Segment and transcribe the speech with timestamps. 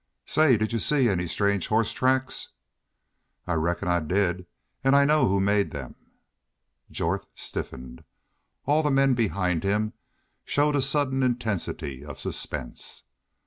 [0.25, 2.53] "Say, did you see any strange horse tracks?"
[3.45, 4.47] "I reckon I did.
[4.83, 5.93] And I know who made them."
[6.89, 8.03] Jorth stiffened.
[8.65, 9.93] All the men behind him
[10.43, 13.03] showed a sudden intensity of suspense.